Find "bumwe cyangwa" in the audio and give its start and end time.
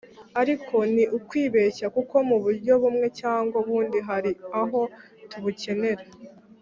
2.81-3.55